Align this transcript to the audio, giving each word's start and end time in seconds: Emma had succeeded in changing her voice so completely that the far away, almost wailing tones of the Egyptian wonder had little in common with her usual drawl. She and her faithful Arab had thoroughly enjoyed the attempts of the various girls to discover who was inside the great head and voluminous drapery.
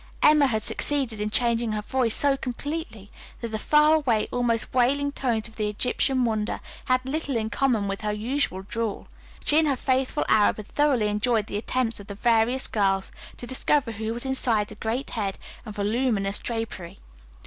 Emma 0.23 0.47
had 0.47 0.63
succeeded 0.63 1.21
in 1.21 1.29
changing 1.29 1.73
her 1.73 1.81
voice 1.83 2.15
so 2.15 2.35
completely 2.35 3.07
that 3.39 3.49
the 3.49 3.59
far 3.59 3.93
away, 3.93 4.27
almost 4.31 4.73
wailing 4.73 5.11
tones 5.11 5.47
of 5.47 5.57
the 5.57 5.69
Egyptian 5.69 6.25
wonder 6.25 6.59
had 6.85 7.05
little 7.05 7.37
in 7.37 7.51
common 7.51 7.87
with 7.87 8.01
her 8.01 8.11
usual 8.11 8.63
drawl. 8.63 9.07
She 9.45 9.59
and 9.59 9.67
her 9.67 9.75
faithful 9.75 10.25
Arab 10.27 10.57
had 10.57 10.65
thoroughly 10.69 11.05
enjoyed 11.07 11.45
the 11.45 11.57
attempts 11.57 11.99
of 11.99 12.07
the 12.07 12.15
various 12.15 12.67
girls 12.67 13.11
to 13.37 13.45
discover 13.45 13.91
who 13.91 14.11
was 14.11 14.25
inside 14.25 14.69
the 14.69 14.73
great 14.73 15.11
head 15.11 15.37
and 15.67 15.75
voluminous 15.75 16.39
drapery. 16.39 16.97